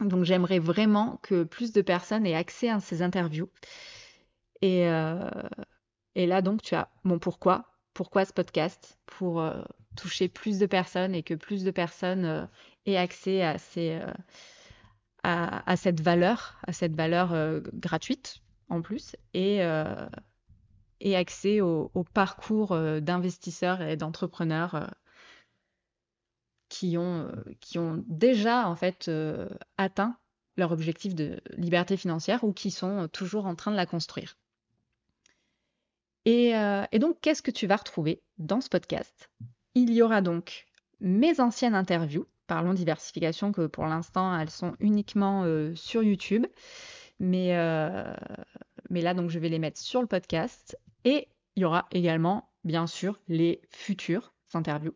Donc 0.00 0.24
j'aimerais 0.24 0.58
vraiment 0.58 1.20
que 1.22 1.44
plus 1.44 1.72
de 1.72 1.80
personnes 1.80 2.26
aient 2.26 2.34
accès 2.34 2.68
à 2.68 2.80
ces 2.80 3.02
interviews. 3.02 3.48
Et, 4.62 4.80
et 6.16 6.26
là, 6.26 6.42
donc, 6.42 6.62
tu 6.62 6.74
as 6.74 6.88
mon 7.04 7.20
pourquoi, 7.20 7.73
pourquoi 7.94 8.24
ce 8.24 8.32
podcast? 8.32 8.98
Pour 9.06 9.40
euh, 9.40 9.62
toucher 9.96 10.28
plus 10.28 10.58
de 10.58 10.66
personnes 10.66 11.14
et 11.14 11.22
que 11.22 11.34
plus 11.34 11.64
de 11.64 11.70
personnes 11.70 12.24
euh, 12.24 12.46
aient 12.84 12.96
accès 12.96 13.42
euh, 13.78 14.12
à, 15.22 15.76
cette 15.76 16.00
valeur, 16.00 16.58
à 16.66 16.72
cette 16.72 16.94
valeur 16.94 17.62
gratuite 17.72 18.42
en 18.68 18.82
plus, 18.82 19.16
et, 19.32 19.62
accès 21.14 21.60
au, 21.62 21.90
parcours 22.12 22.76
d'investisseurs 23.00 23.80
et 23.80 23.96
d'entrepreneurs 23.96 24.90
qui 26.68 26.98
ont 26.98 27.32
déjà 28.06 28.68
en 28.68 28.76
fait 28.76 29.10
atteint 29.78 30.18
leur 30.56 30.72
objectif 30.72 31.14
de 31.14 31.40
liberté 31.56 31.96
financière 31.96 32.44
ou 32.44 32.52
qui 32.52 32.70
sont 32.70 33.08
toujours 33.08 33.46
en 33.46 33.54
train 33.54 33.70
de 33.70 33.76
la 33.76 33.86
construire. 33.86 34.36
Et, 36.24 36.52
et 36.92 36.98
donc, 36.98 37.18
qu'est-ce 37.20 37.42
que 37.42 37.50
tu 37.50 37.66
vas 37.66 37.76
retrouver 37.76 38.22
dans 38.38 38.60
ce 38.60 38.68
podcast? 38.68 39.30
Il 39.74 39.92
y 39.92 40.00
aura 40.02 40.22
donc 40.22 40.66
mes 41.00 41.40
anciennes 41.40 41.74
interviews 41.74 42.26
Parlons 42.46 42.74
diversification, 42.74 43.52
que 43.52 43.66
pour 43.66 43.86
l'instant, 43.86 44.38
elles 44.38 44.50
sont 44.50 44.74
uniquement 44.78 45.44
euh, 45.44 45.74
sur 45.74 46.02
YouTube. 46.02 46.46
Mais, 47.18 47.56
euh, 47.56 48.14
mais 48.90 49.00
là, 49.00 49.14
donc, 49.14 49.30
je 49.30 49.38
vais 49.38 49.48
les 49.48 49.58
mettre 49.58 49.78
sur 49.78 50.02
le 50.02 50.06
podcast. 50.06 50.78
Et 51.04 51.28
il 51.56 51.62
y 51.62 51.64
aura 51.64 51.86
également, 51.90 52.50
bien 52.64 52.86
sûr, 52.86 53.18
les 53.28 53.62
futures 53.70 54.34
interviews. 54.52 54.94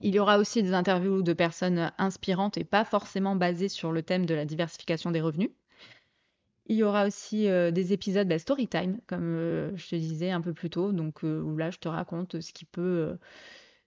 Il 0.00 0.14
y 0.14 0.18
aura 0.18 0.38
aussi 0.38 0.62
des 0.62 0.74
interviews 0.74 1.22
de 1.22 1.32
personnes 1.32 1.90
inspirantes 1.96 2.58
et 2.58 2.64
pas 2.64 2.84
forcément 2.84 3.34
basées 3.34 3.68
sur 3.68 3.90
le 3.90 4.02
thème 4.02 4.26
de 4.26 4.34
la 4.34 4.44
diversification 4.44 5.10
des 5.10 5.20
revenus. 5.20 5.50
Il 6.66 6.76
y 6.76 6.82
aura 6.84 7.06
aussi 7.06 7.48
euh, 7.48 7.70
des 7.70 7.92
épisodes 7.92 8.26
de 8.26 8.34
bah, 8.34 8.38
story 8.38 8.68
time, 8.68 9.00
comme 9.06 9.72
je 9.74 9.88
te 9.88 9.96
disais 9.96 10.30
un 10.30 10.40
peu 10.40 10.54
plus 10.54 10.70
tôt, 10.70 10.92
donc 10.92 11.22
où 11.22 11.56
là 11.56 11.70
je 11.70 11.78
te 11.78 11.88
raconte 11.88 12.40
ce 12.40 12.52
qui 12.52 12.64
peut, 12.64 13.18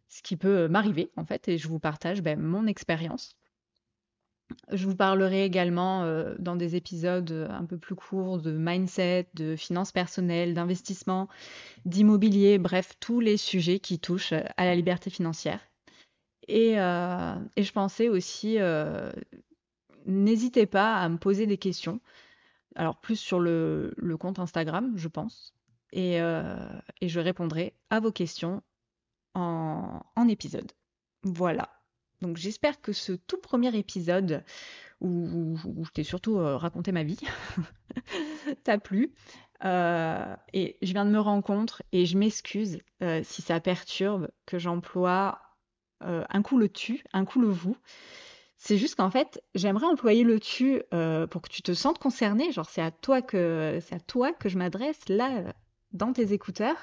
ce 0.10 0.36
peut 0.36 0.68
m'arriver 0.68 1.12
en 1.16 1.26
fait, 1.26 1.48
et 1.48 1.58
je 1.58 1.68
vous 1.68 1.80
partage 1.80 2.22
ben, 2.22 2.40
mon 2.40 2.68
expérience. 2.68 3.38
Je 4.72 4.86
vous 4.86 4.96
parlerai 4.96 5.44
également 5.44 6.04
euh, 6.04 6.36
dans 6.38 6.56
des 6.56 6.76
épisodes 6.76 7.48
un 7.50 7.66
peu 7.66 7.78
plus 7.78 7.96
courts 7.96 8.40
de 8.40 8.52
mindset, 8.52 9.28
de 9.34 9.56
finances 9.56 9.92
personnelles, 9.92 10.54
d'investissement, 10.54 11.28
d'immobilier, 11.86 12.60
bref, 12.60 12.94
tous 13.00 13.20
les 13.20 13.38
sujets 13.38 13.80
qui 13.80 14.00
touchent 14.00 14.34
à 14.34 14.66
la 14.66 14.76
liberté 14.76 15.10
financière. 15.10 15.62
Et, 16.48 16.80
euh, 16.80 17.36
je 17.58 17.72
pensais 17.72 18.08
aussi, 18.08 18.60
euh, 18.60 19.12
n'hésitez 20.06 20.68
pas 20.68 20.96
à 20.96 21.10
me 21.10 21.18
poser 21.18 21.48
des 21.48 21.58
questions, 21.58 22.00
alors 22.76 22.98
plus 22.98 23.16
sur 23.16 23.40
le, 23.40 23.94
compte 24.20 24.40
Instagram, 24.40 24.94
je 24.96 25.08
pense, 25.08 25.54
et 25.92 26.18
je 26.18 27.20
répondrai 27.20 27.74
à 27.90 28.00
vos 28.00 28.12
questions 28.12 28.62
en, 29.36 30.28
épisode. 30.28 30.72
Voilà. 31.24 31.70
Donc 32.22 32.38
j'espère 32.38 32.82
que 32.82 32.94
ce 32.94 33.14
tout 33.14 33.38
premier 33.38 33.76
épisode 33.76 34.44
où, 35.02 35.58
je 35.84 35.92
t'ai 35.92 36.04
surtout 36.04 36.38
euh, 36.38 36.56
raconté 36.58 36.92
ma 36.92 37.04
vie 37.04 37.20
t'a 38.64 38.78
plu. 38.78 39.14
Euh, 39.64 40.36
et 40.54 40.78
je 40.82 40.94
viens 40.94 41.06
de 41.06 41.12
me 41.12 41.42
compte 41.42 41.82
et 41.92 42.06
je 42.06 42.18
m'excuse 42.18 42.80
euh, 43.02 43.22
si 43.24 43.42
ça 43.42 43.60
perturbe 43.60 44.30
que 44.46 44.58
j'emploie 44.58 45.40
un 46.02 46.44
coup 46.44 46.60
le 46.60 46.70
tu, 46.70 47.04
un 47.14 47.26
coup 47.26 47.42
le 47.42 47.48
vous. 47.48 47.76
C'est 48.58 48.78
juste 48.78 48.96
qu'en 48.96 49.12
fait, 49.12 49.44
j'aimerais 49.54 49.86
employer 49.86 50.24
le 50.24 50.40
tu 50.40 50.82
pour 51.30 51.42
que 51.42 51.50
tu 51.50 51.62
te 51.62 51.74
sentes 51.74 52.00
concerné. 52.00 52.52
Genre, 52.52 52.70
c'est 52.70 52.82
à 52.82 52.92
toi 52.92 53.22
que 53.22 53.80
c'est 53.82 53.96
à 53.96 54.00
toi 54.00 54.32
que 54.34 54.50
je 54.50 54.58
m'adresse 54.58 55.08
là 55.10 55.54
dans 55.92 56.14
tes 56.14 56.34
écouteurs 56.34 56.78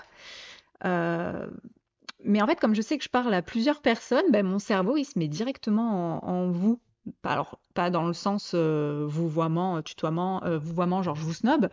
mais 2.24 2.42
en 2.42 2.46
fait, 2.46 2.58
comme 2.58 2.74
je 2.74 2.82
sais 2.82 2.98
que 2.98 3.04
je 3.04 3.08
parle 3.08 3.34
à 3.34 3.42
plusieurs 3.42 3.80
personnes, 3.80 4.24
ben, 4.30 4.46
mon 4.46 4.58
cerveau, 4.58 4.96
il 4.96 5.04
se 5.04 5.18
met 5.18 5.28
directement 5.28 6.24
en, 6.24 6.50
vous. 6.50 6.80
Alors, 7.24 7.58
pas 7.74 7.90
dans 7.90 8.06
le 8.06 8.12
sens 8.12 8.52
euh, 8.54 9.04
vouvoiement, 9.08 9.78
euh, 9.78 9.82
tutoiement, 9.82 10.42
euh, 10.44 10.58
vouvoiement, 10.58 11.02
genre 11.02 11.16
je 11.16 11.24
vous 11.24 11.32
snob, 11.32 11.68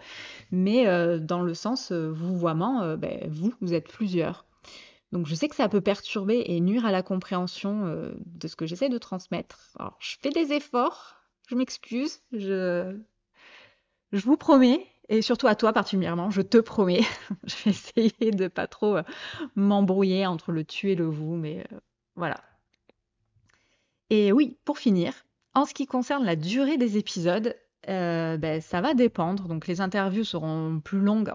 mais 0.51 0.85
dans 1.19 1.41
le 1.41 1.53
sens 1.53 1.91
vouvoiement, 1.91 2.95
ben, 2.97 3.29
vous, 3.29 3.53
vous 3.61 3.73
êtes 3.73 3.87
plusieurs. 3.87 4.45
Donc, 5.11 5.25
je 5.25 5.35
sais 5.35 5.47
que 5.47 5.55
ça 5.55 5.69
peut 5.69 5.81
perturber 5.81 6.43
et 6.45 6.59
nuire 6.59 6.85
à 6.85 6.91
la 6.91 7.01
compréhension 7.01 8.11
de 8.25 8.47
ce 8.47 8.55
que 8.55 8.65
j'essaie 8.65 8.89
de 8.89 8.97
transmettre. 8.97 9.75
Alors, 9.79 9.97
je 9.99 10.17
fais 10.21 10.29
des 10.29 10.53
efforts, 10.53 11.15
je 11.47 11.55
m'excuse, 11.55 12.21
je, 12.31 12.95
je 14.11 14.25
vous 14.25 14.37
promets, 14.37 14.85
et 15.09 15.21
surtout 15.21 15.47
à 15.47 15.55
toi 15.55 15.73
particulièrement, 15.73 16.29
je 16.29 16.41
te 16.41 16.57
promets, 16.57 17.01
je 17.43 17.55
vais 17.63 17.71
essayer 17.71 18.31
de 18.31 18.47
pas 18.47 18.67
trop 18.67 18.97
euh, 18.97 19.03
m'embrouiller 19.55 20.25
entre 20.25 20.51
le 20.51 20.63
tu 20.63 20.91
et 20.91 20.95
le 20.95 21.05
vous, 21.05 21.35
mais 21.35 21.65
euh, 21.71 21.79
voilà. 22.15 22.41
Et 24.11 24.31
oui, 24.31 24.57
pour 24.65 24.77
finir, 24.77 25.13
en 25.55 25.65
ce 25.65 25.73
qui 25.73 25.87
concerne 25.87 26.25
la 26.25 26.35
durée 26.35 26.77
des 26.77 26.97
épisodes, 26.97 27.55
euh, 27.87 28.37
ben, 28.37 28.61
ça 28.61 28.81
va 28.81 28.93
dépendre. 28.93 29.47
Donc 29.47 29.67
les 29.67 29.81
interviews 29.81 30.23
seront 30.23 30.81
plus 30.83 30.99
longues 30.99 31.31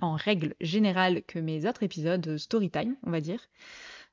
en, 0.00 0.14
règle 0.14 0.54
générale 0.60 1.22
que 1.22 1.38
mes 1.38 1.66
autres 1.68 1.82
épisodes 1.82 2.36
storytime, 2.36 2.96
on 3.04 3.10
va 3.10 3.20
dire. 3.20 3.40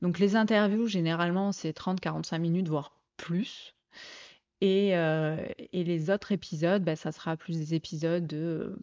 Donc 0.02 0.20
les 0.20 0.36
interviews, 0.36 0.88
généralement, 0.88 1.52
c'est 1.52 1.78
30-45 1.78 2.40
minutes, 2.40 2.68
voire 2.70 2.98
plus. 3.18 3.76
Et, 4.62 4.90
et, 4.92 5.84
les 5.84 6.10
autres 6.10 6.32
épisodes, 6.32 6.84
ben, 6.84 6.96
ça 6.96 7.12
sera 7.12 7.38
plus 7.38 7.58
des 7.58 7.74
épisodes 7.76 8.26
de 8.26 8.78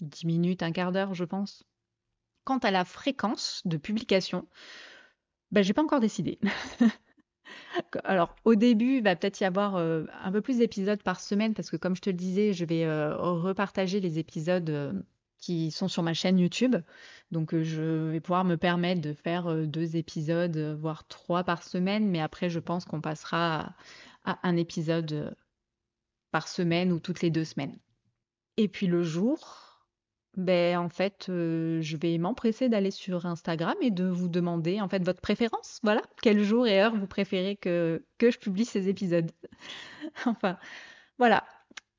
10 0.00 0.26
minutes, 0.26 0.62
un 0.62 0.72
quart 0.72 0.92
d'heure, 0.92 1.14
je 1.14 1.24
pense. 1.24 1.64
Quant 2.44 2.58
à 2.58 2.70
la 2.70 2.84
fréquence 2.84 3.62
de 3.64 3.76
publication, 3.76 4.46
ben, 5.50 5.62
j'ai 5.62 5.72
pas 5.72 5.82
encore 5.82 6.00
décidé. 6.00 6.38
Alors, 8.04 8.34
au 8.44 8.54
début, 8.54 8.96
il 8.98 9.02
va 9.02 9.16
peut-être 9.16 9.40
y 9.40 9.44
avoir 9.44 9.76
euh, 9.76 10.04
un 10.22 10.32
peu 10.32 10.40
plus 10.40 10.58
d'épisodes 10.58 11.02
par 11.02 11.20
semaine 11.20 11.54
parce 11.54 11.70
que, 11.70 11.76
comme 11.76 11.96
je 11.96 12.00
te 12.00 12.10
le 12.10 12.16
disais, 12.16 12.52
je 12.52 12.64
vais 12.64 12.84
euh, 12.84 13.16
repartager 13.16 14.00
les 14.00 14.18
épisodes 14.18 14.70
euh, 14.70 14.92
qui 15.38 15.70
sont 15.70 15.88
sur 15.88 16.02
ma 16.02 16.14
chaîne 16.14 16.38
YouTube. 16.38 16.76
Donc, 17.30 17.56
je 17.56 18.10
vais 18.10 18.20
pouvoir 18.20 18.44
me 18.44 18.56
permettre 18.56 19.00
de 19.00 19.12
faire 19.12 19.66
deux 19.66 19.96
épisodes, 19.96 20.56
voire 20.80 21.06
trois 21.06 21.44
par 21.44 21.62
semaine. 21.62 22.08
Mais 22.08 22.20
après, 22.20 22.50
je 22.50 22.58
pense 22.58 22.84
qu'on 22.84 23.00
passera 23.00 23.74
à 24.24 24.38
un 24.42 24.56
épisode 24.56 25.36
par 26.30 26.48
semaine 26.48 26.92
ou 26.92 26.98
toutes 26.98 27.22
les 27.22 27.30
deux 27.30 27.44
semaines. 27.44 27.78
Et 28.56 28.66
puis 28.66 28.88
le 28.88 29.04
jour, 29.04 29.67
ben, 30.38 30.78
en 30.78 30.88
fait, 30.88 31.26
euh, 31.28 31.82
je 31.82 31.96
vais 31.96 32.16
m'empresser 32.16 32.68
d'aller 32.68 32.92
sur 32.92 33.26
Instagram 33.26 33.74
et 33.80 33.90
de 33.90 34.04
vous 34.04 34.28
demander 34.28 34.80
en 34.80 34.88
fait 34.88 35.02
votre 35.02 35.20
préférence. 35.20 35.80
Voilà, 35.82 36.00
quel 36.22 36.44
jour 36.44 36.68
et 36.68 36.80
heure 36.80 36.94
vous 36.94 37.08
préférez 37.08 37.56
que, 37.56 38.00
je 38.20 38.38
publie 38.38 38.64
ces 38.64 38.88
épisodes. 38.88 39.30
enfin, 40.26 40.56
voilà. 41.18 41.44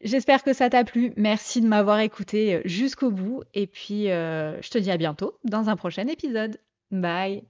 J'espère 0.02 0.44
que 0.44 0.54
ça 0.54 0.70
t'a 0.70 0.86
plu. 0.86 1.12
Merci 1.18 1.60
de 1.60 1.68
m'avoir 1.68 2.00
écouté 2.00 2.62
jusqu'au 2.64 3.12
bout. 3.12 3.44
Et 3.54 3.68
puis, 3.68 4.10
euh, 4.10 4.62
je 4.62 4.70
te 4.70 4.78
dis 4.78 4.90
à 4.90 4.96
bientôt 4.96 5.38
dans 5.44 5.68
un 5.68 5.76
prochain 5.76 6.08
épisode. 6.08 6.58
Bye 6.92 7.44